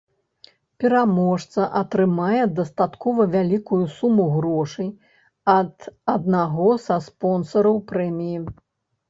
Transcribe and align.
Пераможца 0.83 1.65
атрымае 1.81 2.43
дастаткова 2.59 3.27
вялікую 3.35 3.79
суму 3.99 4.25
грошай 4.39 4.89
ад 5.57 5.87
аднаго 6.17 6.69
са 6.89 6.99
спонсараў 7.11 7.77
прэміі. 7.95 8.37